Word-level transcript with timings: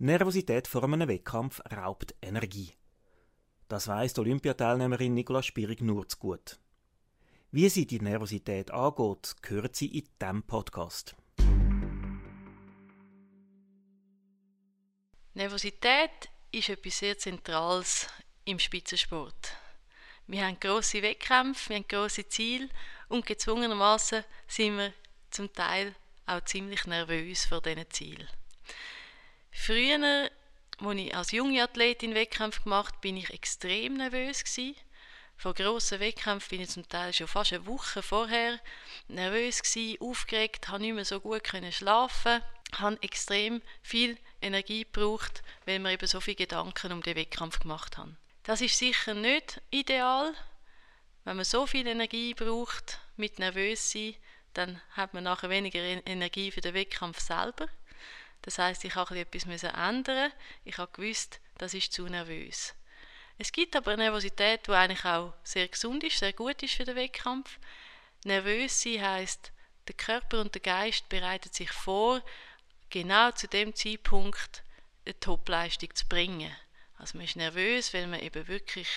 Nervosität 0.00 0.68
vor 0.68 0.84
einem 0.84 1.08
Wettkampf 1.08 1.60
raubt 1.76 2.14
Energie. 2.22 2.72
Das 3.66 3.88
weiss 3.88 4.14
die 4.14 4.20
Olympiateilnehmerin 4.20 5.12
Nicola 5.12 5.42
Spierig 5.42 5.80
nur 5.80 6.08
zu 6.08 6.18
gut. 6.18 6.60
Wie 7.50 7.68
sie 7.68 7.84
die 7.84 8.00
Nervosität 8.00 8.70
angeht, 8.70 9.34
hören 9.44 9.70
Sie 9.72 9.98
in 9.98 10.06
diesem 10.22 10.42
Podcast. 10.44 11.16
Nervosität 15.34 16.30
ist 16.52 16.68
etwas 16.68 16.98
sehr 16.98 17.18
Zentrales 17.18 18.06
im 18.44 18.60
Spitzensport. 18.60 19.56
Wir 20.28 20.46
haben 20.46 20.60
grosse 20.60 21.02
Wettkämpfe, 21.02 21.70
wir 21.70 21.76
haben 21.76 21.88
grosse 21.88 22.28
Ziele 22.28 22.68
und 23.08 23.26
gezwungenermaßen 23.26 24.22
sind 24.46 24.76
wir 24.76 24.92
zum 25.30 25.52
Teil 25.52 25.96
auch 26.26 26.44
ziemlich 26.44 26.86
nervös 26.86 27.46
vor 27.46 27.60
diesen 27.60 27.90
Zielen. 27.90 28.28
Früher, 29.60 30.30
als 30.78 30.96
ich 30.96 31.14
als 31.14 31.32
junge 31.32 31.62
Athletin 31.62 32.14
Wettkämpfe 32.14 32.62
gemacht 32.62 32.94
habe, 32.94 33.00
bin 33.02 33.16
ich 33.18 33.28
extrem 33.30 33.94
nervös 33.94 34.44
gewesen. 34.44 34.76
Vor 35.36 35.52
grossen 35.52 36.00
Wettkämpfen 36.00 36.48
bin 36.48 36.60
ich 36.62 36.70
zum 36.70 36.88
Teil 36.88 37.12
schon 37.12 37.26
fast 37.26 37.52
eine 37.52 37.66
Woche 37.66 38.02
vorher 38.02 38.60
nervös 39.08 39.62
gewesen, 39.62 40.00
aufgeregt, 40.00 40.66
konnte 40.66 40.82
nicht 40.82 40.94
mehr 40.94 41.04
so 41.04 41.20
gut 41.20 41.42
schlafen, 41.70 42.40
habe 42.76 43.02
extrem 43.02 43.60
viel 43.82 44.16
Energie 44.40 44.84
gebraucht, 44.84 45.42
weil 45.66 45.80
wir 45.80 45.90
eben 45.90 46.06
so 46.06 46.20
viele 46.20 46.36
Gedanken 46.36 46.92
um 46.92 47.02
den 47.02 47.16
Wettkampf 47.16 47.58
gemacht 47.58 47.98
haben. 47.98 48.16
Das 48.44 48.62
ist 48.62 48.78
sicher 48.78 49.12
nicht 49.12 49.60
ideal. 49.70 50.34
Wenn 51.24 51.36
man 51.36 51.44
so 51.44 51.66
viel 51.66 51.86
Energie 51.86 52.32
braucht 52.32 53.00
mit 53.16 53.38
nervös 53.38 53.90
sein, 53.90 54.14
dann 54.54 54.80
hat 54.92 55.12
man 55.12 55.24
nachher 55.24 55.50
weniger 55.50 55.80
Energie 55.80 56.50
für 56.50 56.62
den 56.62 56.74
Wettkampf 56.74 57.20
selber. 57.20 57.68
Das 58.42 58.58
heißt, 58.58 58.84
ich 58.84 58.94
habe 58.94 59.18
etwas 59.18 59.44
ändern. 59.62 60.32
Ich 60.64 60.78
habe 60.78 60.92
gewusst, 60.92 61.40
das 61.58 61.74
ist 61.74 61.92
zu 61.92 62.06
nervös. 62.06 62.74
Es 63.38 63.52
gibt 63.52 63.76
aber 63.76 63.92
eine 63.92 64.04
Nervosität, 64.04 64.66
die 64.66 64.72
eigentlich 64.72 65.04
auch 65.04 65.32
sehr 65.44 65.68
gesund 65.68 66.02
ist, 66.02 66.18
sehr 66.18 66.32
gut 66.32 66.62
ist 66.62 66.74
für 66.74 66.84
den 66.84 66.96
Wettkampf. 66.96 67.58
Nervös 68.24 68.82
sein 68.82 69.00
heißt, 69.00 69.52
der 69.86 69.94
Körper 69.94 70.40
und 70.40 70.54
der 70.54 70.62
Geist 70.62 71.08
bereiten 71.08 71.52
sich 71.52 71.70
vor, 71.70 72.22
genau 72.90 73.30
zu 73.30 73.46
dem 73.46 73.74
Zeitpunkt 73.74 74.64
eine 75.04 75.18
Topleistung 75.20 75.94
zu 75.94 76.06
bringen. 76.06 76.54
Also 76.96 77.16
man 77.16 77.26
ist 77.26 77.36
nervös, 77.36 77.94
weil 77.94 78.08
man 78.08 78.20
eben 78.20 78.48
wirklich, 78.48 78.88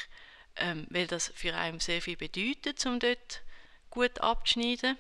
ähm, 0.55 0.87
weil 0.89 1.07
das 1.07 1.31
für 1.35 1.55
einen 1.55 1.79
sehr 1.79 2.01
viel 2.01 2.17
bedeutet, 2.17 2.83
um 2.85 2.99
dort 2.99 3.41
gut 3.91 4.19
abzuschneiden, 4.19 4.97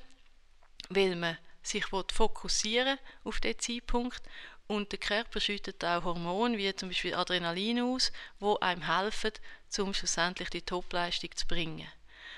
weil 0.89 1.15
man 1.15 1.37
sich 1.61 1.85
fokussieren 1.85 2.97
auf 3.23 3.39
den 3.39 3.57
Zeitpunkt 3.59 4.21
und 4.67 4.91
der 4.91 4.99
Körper 4.99 5.39
schüttet 5.39 5.83
auch 5.83 6.03
Hormone 6.03 6.57
wie 6.57 6.73
zum 6.75 6.89
Beispiel 6.89 7.13
Adrenalin 7.13 7.81
aus, 7.81 8.11
wo 8.39 8.57
einem 8.57 8.87
helfen, 8.87 9.33
um 9.79 9.93
schlussendlich 9.93 10.49
die 10.49 10.61
Topleistung 10.61 11.35
zu 11.35 11.45
bringen. 11.45 11.87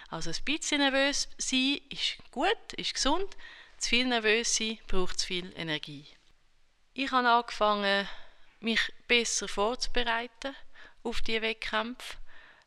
Also 0.10 0.32
ein 0.32 0.44
bisschen 0.44 0.80
nervös 0.80 1.28
sein 1.38 1.80
ist 1.90 2.18
gut, 2.32 2.74
ist 2.78 2.94
gesund. 2.94 3.36
Zu 3.78 3.90
viel 3.90 4.06
nervös 4.06 4.56
sein 4.56 4.80
braucht 4.88 5.20
zu 5.20 5.28
viel 5.28 5.52
Energie. 5.56 6.06
Ich 6.94 7.12
habe 7.12 7.30
angefangen, 7.30 8.08
mich 8.60 8.80
besser 9.08 9.48
vorzubereiten 9.48 10.56
auf 11.04 11.22
die 11.22 11.42
Wettkämpfe. 11.42 12.18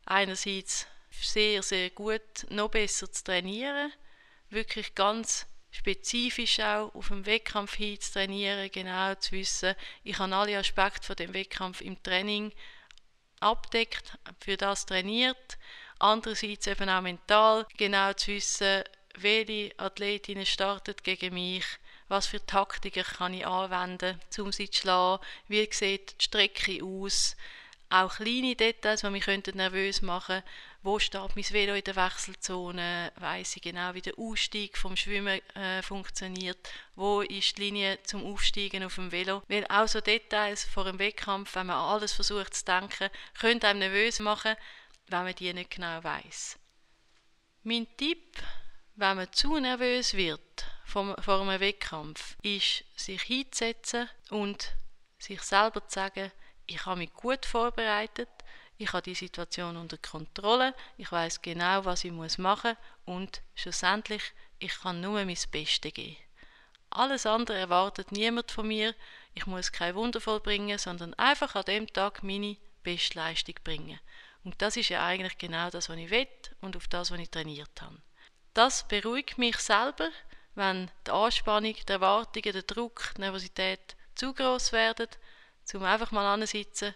Einerseits 0.05 0.87
sehr, 1.11 1.63
sehr 1.63 1.91
gut, 1.91 2.21
noch 2.51 2.71
besser 2.71 3.11
zu 3.11 3.25
trainieren, 3.25 3.93
wirklich 4.51 4.95
ganz 4.95 5.47
spezifisch 5.77 6.61
auch 6.61 6.95
auf 6.95 7.09
dem 7.09 7.27
Wettkampf 7.27 7.75
hin 7.75 8.01
zu 8.01 8.13
trainieren, 8.15 8.71
genau 8.73 9.15
zu 9.17 9.33
wissen, 9.33 9.75
ich 10.05 10.19
habe 10.19 10.35
alle 10.35 10.59
Aspekte 10.59 11.07
von 11.07 11.17
dem 11.17 11.35
Wettkampf 11.35 11.81
im 11.81 12.03
Training 12.03 12.53
abdeckt, 13.41 14.19
für 14.41 14.57
das 14.57 14.87
trainiert. 14.87 15.59
Andererseits 15.99 16.67
eben 16.67 16.89
auch 16.89 17.03
mental 17.03 17.67
genau 17.77 18.13
zu 18.15 18.29
wissen, 18.33 18.85
welche 19.17 19.73
Athletinnen 19.79 20.47
startet 20.47 21.05
gegen 21.05 21.35
mich, 21.35 21.65
was 22.09 22.27
für 22.27 22.45
Taktiken 22.45 23.05
kann 23.05 23.35
ich 23.35 23.47
anwenden, 23.47 24.21
um 24.39 24.53
sie 24.53 24.71
zu 24.71 24.81
schlagen, 24.81 25.25
wie 25.49 25.69
sieht 25.71 26.21
die 26.21 26.25
Strecke 26.25 26.85
aus, 26.85 27.37
auch 27.89 28.17
kleine 28.17 28.57
Details, 28.57 29.03
die 29.03 29.11
mich 29.11 29.27
nervös 29.27 30.03
machen 30.03 30.43
könnten. 30.43 30.49
Wo 30.83 30.99
steht 30.99 31.35
mein 31.35 31.51
Velo 31.51 31.75
in 31.75 31.83
der 31.83 31.97
Wechselzone? 31.97 33.13
Weiß 33.17 33.57
ich 33.57 33.63
genau, 33.63 33.95
wie 33.95 34.03
der 34.03 34.19
Ausstieg 34.19 34.79
vom 34.79 34.97
Schwimmen 34.97 35.41
äh, 35.57 35.83
funktioniert? 35.83 36.69
Wo 36.95 37.23
ist 37.23 37.59
die 37.59 37.63
Linie 37.63 38.03
zum 38.05 38.25
Aufsteigen 38.25 38.85
auf 38.85 38.95
dem 38.95 39.11
Velo? 39.11 39.43
Weil 39.49 39.67
auch 39.69 39.89
so 39.89 40.01
Details 40.01 40.65
vor 40.65 40.87
einem 40.87 40.99
Wettkampf, 40.99 41.55
wenn 41.55 41.67
man 41.67 41.77
alles 41.77 42.13
versucht 42.13 42.55
zu 42.55 42.65
denken, 42.65 43.11
können 43.39 43.63
einem 43.63 43.81
nervös 43.81 44.21
machen, 44.21 44.55
wenn 45.09 45.25
man 45.25 45.35
die 45.35 45.53
nicht 45.53 45.71
genau 45.71 46.03
weiß. 46.03 46.59
Mein 47.65 47.87
Tipp, 47.97 48.41
wenn 48.95 49.17
man 49.17 49.33
zu 49.33 49.59
nervös 49.59 50.15
wird 50.15 50.67
vor 50.85 51.19
einem 51.29 51.61
Wettkampf, 51.61 52.37
ist, 52.43 52.85
sich 52.95 53.23
hinzusetzen 53.23 54.09
und 54.31 54.73
sich 55.19 55.43
selber 55.43 55.87
zu 55.89 55.95
sagen, 55.95 56.31
ich 56.67 56.85
habe 56.87 56.99
mich 56.99 57.13
gut 57.13 57.47
vorbereitet, 57.47 58.29
ich 58.79 58.93
habe 58.93 59.03
die 59.03 59.15
Situation 59.15 59.77
unter 59.77 59.97
Kontrolle, 59.97 60.75
ich 60.99 61.11
weiß 61.11 61.41
genau, 61.41 61.85
was 61.85 62.05
ich 62.05 62.13
muss 62.13 62.39
machen 62.39 62.77
und 63.05 63.41
schlussendlich, 63.55 64.23
ich 64.59 64.79
kann 64.81 65.01
nur 65.01 65.25
mein 65.25 65.37
Bestes 65.51 65.93
geben. 65.93 66.17
Alles 66.91 67.27
andere 67.27 67.59
erwartet 67.59 68.13
niemand 68.13 68.51
von 68.51 68.69
mir, 68.69 68.95
ich 69.35 69.47
muss 69.47 69.73
kein 69.73 69.95
Wunder 69.95 70.21
vollbringen, 70.21 70.79
sondern 70.79 71.15
einfach 71.15 71.55
an 71.55 71.65
dem 71.65 71.87
Tag 71.93 72.23
meine 72.23 72.57
Bestleistung 72.83 73.57
bringen. 73.65 73.99
Und 74.45 74.61
das 74.63 74.77
ist 74.77 74.91
ja 74.91 75.05
eigentlich 75.05 75.39
genau 75.39 75.71
das, 75.71 75.89
was 75.89 75.97
ich 75.97 76.11
will 76.11 76.29
und 76.61 76.77
auf 76.77 76.87
das, 76.89 77.11
was 77.11 77.19
ich 77.19 77.31
trainiert 77.31 77.83
habe. 77.83 78.01
Das 78.55 78.87
beruhigt 78.87 79.39
mich 79.39 79.57
selber, 79.59 80.09
wenn 80.55 80.91
die 81.07 81.11
Anspannung, 81.11 81.75
die 81.75 81.93
Erwartungen, 81.93 82.53
der 82.53 82.63
Druck, 82.63 83.13
die 83.17 83.23
Nervosität 83.23 83.97
zu 84.15 84.33
groß 84.33 84.73
werden 84.73 85.09
um 85.75 85.83
einfach 85.83 86.11
mal 86.13 86.33
ansitzen. 86.33 86.95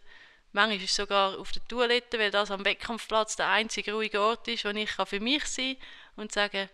Manchmal 0.52 0.78
ist 0.78 0.90
es 0.90 0.96
sogar 0.96 1.38
auf 1.38 1.52
der 1.52 1.64
Toilette, 1.66 2.18
weil 2.18 2.30
das 2.30 2.50
am 2.50 2.64
Wettkampfplatz 2.64 3.36
der 3.36 3.48
einzige 3.48 3.92
ruhige 3.92 4.20
Ort 4.20 4.48
ist, 4.48 4.64
wo 4.64 4.70
ich 4.70 4.90
für 4.90 5.20
mich 5.20 5.44
sein 5.46 5.76
kann 5.76 6.24
und 6.24 6.32
sagen, 6.32 6.68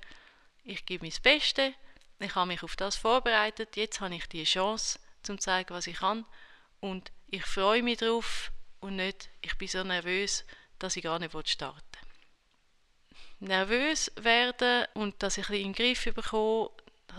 ich 0.64 0.84
gebe 0.86 1.04
mein 1.04 1.14
Bestes, 1.22 1.72
ich 2.18 2.34
habe 2.34 2.48
mich 2.48 2.62
auf 2.62 2.76
das 2.76 2.96
vorbereitet, 2.96 3.76
jetzt 3.76 4.00
habe 4.00 4.14
ich 4.14 4.26
die 4.28 4.44
Chance, 4.44 4.98
zum 5.22 5.38
zu 5.38 5.44
zeigen, 5.44 5.74
was 5.74 5.86
ich 5.86 5.98
kann 5.98 6.24
und 6.80 7.12
ich 7.26 7.44
freue 7.44 7.82
mich 7.82 7.98
darauf 7.98 8.50
und 8.80 8.96
nicht, 8.96 9.28
ich 9.42 9.56
bin 9.58 9.68
so 9.68 9.82
nervös, 9.82 10.44
dass 10.78 10.96
ich 10.96 11.02
gar 11.02 11.18
nicht 11.18 11.48
starten 11.48 11.80
will. 13.40 13.48
Nervös 13.48 14.10
werden 14.16 14.86
und 14.94 15.22
dass 15.22 15.36
ich 15.36 15.48
ein 15.50 15.56
in 15.56 15.62
den 15.64 15.74
Griff 15.74 16.04
bekomme, 16.04 16.70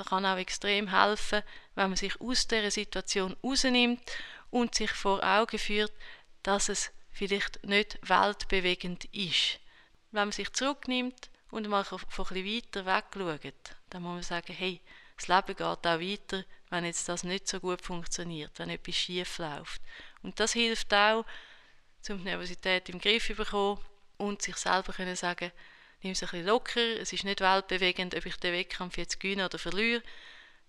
kann 0.10 0.26
auch 0.26 0.38
extrem 0.38 0.88
helfen, 0.88 1.44
wenn 1.76 1.90
man 1.90 1.98
sich 1.98 2.20
aus 2.22 2.48
dieser 2.48 2.72
Situation 2.72 3.36
rausnimmt 3.44 4.02
und 4.50 4.76
sich 4.76 4.92
vor 4.92 5.24
Augen 5.24 5.60
führt, 5.60 5.94
dass 6.44 6.70
es 6.70 6.92
vielleicht 7.12 7.66
nicht 7.66 8.00
weltbewegend 8.02 9.06
ist. 9.14 9.60
Wenn 10.12 10.28
man 10.28 10.32
sich 10.32 10.52
zurücknimmt 10.54 11.30
und 11.52 11.68
mal 11.68 11.84
von 11.84 12.00
weiter 12.06 12.86
weg 12.86 13.06
schaut, 13.14 13.76
dann 13.90 14.04
muss 14.04 14.14
man 14.14 14.24
sagen, 14.24 14.54
hey, 14.54 14.82
das 15.18 15.28
Leben 15.28 15.48
geht 15.48 15.62
auch 15.62 15.84
weiter, 15.84 16.46
wenn 16.70 16.86
jetzt 16.86 17.10
das 17.10 17.24
nicht 17.24 17.48
so 17.48 17.60
gut 17.60 17.82
funktioniert, 17.82 18.52
wenn 18.58 18.70
etwas 18.70 18.96
schief 18.96 19.38
läuft. 19.40 19.82
Und 20.22 20.40
das 20.40 20.54
hilft 20.54 20.94
auch, 20.94 21.26
um 22.10 22.20
die 22.20 22.24
Nervosität 22.24 22.90
im 22.90 23.00
Griff 23.00 23.28
zu 23.28 23.36
bekommen 23.36 23.84
und 24.18 24.42
sich 24.42 24.56
selber 24.58 24.94
können 24.94 25.16
sagen, 25.16 25.52
nimm 26.02 26.12
es 26.12 26.24
ein 26.24 26.30
bisschen 26.30 26.46
locker, 26.46 27.00
es 27.00 27.12
ist 27.14 27.24
nicht 27.24 27.42
weltbewegend, 27.42 28.16
ob 28.16 28.26
ich 28.26 28.38
den 28.38 28.54
Wettkampf 28.54 28.98
jetzt 28.98 29.20
gewinne 29.20 29.46
oder 29.46 29.58
verliere, 29.58 30.04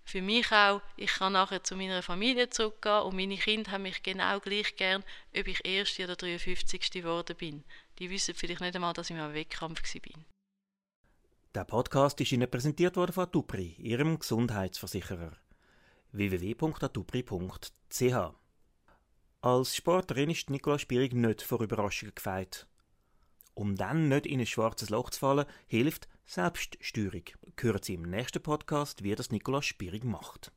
für 0.09 0.21
mich 0.23 0.51
auch, 0.51 0.81
ich 0.97 1.13
kann 1.13 1.33
nachher 1.33 1.63
zu 1.63 1.75
meiner 1.75 2.01
Familie 2.01 2.49
zurückgehen 2.49 3.03
und 3.03 3.15
meine 3.15 3.37
Kinder 3.37 3.71
haben 3.71 3.83
mich 3.83 4.01
genau 4.01 4.39
gleich 4.39 4.75
gern, 4.75 5.03
ob 5.37 5.47
ich 5.47 5.63
Erste 5.63 6.03
oder 6.03 6.15
53. 6.15 6.89
geworden 6.91 7.35
bin. 7.37 7.63
Die 7.99 8.09
wissen 8.09 8.33
vielleicht 8.33 8.61
nicht 8.61 8.73
einmal, 8.75 8.93
dass 8.93 9.11
ich 9.11 9.15
mal 9.15 9.33
Wettkampf 9.33 9.83
war. 9.83 10.23
Der 11.53 11.63
Podcast 11.63 12.19
ist 12.21 12.31
Ihnen 12.31 12.49
präsentiert 12.49 12.95
worden 12.95 13.13
von 13.13 13.25
Atupri, 13.25 13.75
Ihrem 13.77 14.17
Gesundheitsversicherer. 14.17 15.33
www.atupri.ch 16.11 18.33
Als 19.41 19.75
Sportlerin 19.75 20.31
ist 20.31 20.49
Nicola 20.49 20.79
Spierig 20.79 21.13
nicht 21.13 21.43
vor 21.43 21.61
Überraschungen 21.61 22.15
gefeit. 22.15 22.65
Um 23.53 23.75
dann 23.75 24.09
nicht 24.09 24.25
in 24.25 24.39
ein 24.39 24.47
schwarzes 24.47 24.89
Loch 24.89 25.11
zu 25.11 25.19
fallen, 25.19 25.45
hilft 25.67 26.07
Selbststeuerung. 26.31 27.23
Hören 27.59 27.81
Sie 27.81 27.95
im 27.95 28.03
nächsten 28.03 28.43
Podcast, 28.43 29.01
wie 29.01 29.15
das 29.15 29.31
Nikolaus 29.31 29.65
Spierig 29.65 30.03
macht. 30.03 30.51